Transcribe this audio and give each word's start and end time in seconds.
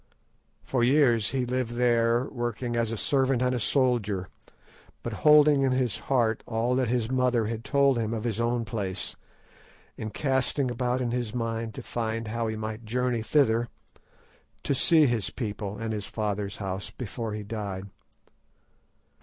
"For 0.63 0.83
years 0.83 1.29
he 1.29 1.45
lived 1.45 1.75
there 1.75 2.25
working 2.31 2.75
as 2.75 2.91
a 2.91 2.97
servant 2.97 3.43
and 3.43 3.53
a 3.53 3.59
soldier, 3.59 4.29
but 5.03 5.13
holding 5.21 5.61
in 5.61 5.73
his 5.73 5.99
heart 6.09 6.41
all 6.47 6.75
that 6.77 6.87
his 6.87 7.11
mother 7.11 7.45
had 7.45 7.63
told 7.63 7.99
him 7.99 8.11
of 8.11 8.23
his 8.23 8.41
own 8.41 8.65
place, 8.65 9.15
and 9.99 10.11
casting 10.11 10.71
about 10.71 11.01
in 11.01 11.11
his 11.11 11.35
mind 11.35 11.75
to 11.75 11.83
find 11.83 12.29
how 12.29 12.47
he 12.47 12.55
might 12.55 12.83
journey 12.83 13.21
thither 13.21 13.69
to 14.63 14.73
see 14.73 15.05
his 15.05 15.29
people 15.29 15.77
and 15.77 15.93
his 15.93 16.07
father's 16.07 16.57
house 16.57 16.89
before 16.89 17.33
he 17.33 17.43
died. 17.43 17.85